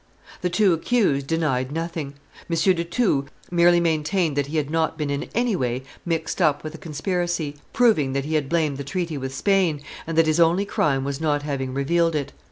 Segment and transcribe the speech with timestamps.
[0.41, 2.15] The two accused denied nothing.
[2.49, 2.57] M.
[2.73, 6.73] de Thou merely maintained that he had not been in any way mixed up with
[6.73, 10.65] the conspiracy, proving that he had blamed the treaty with Spain, and that his only
[10.65, 12.33] crime was not having revealed it.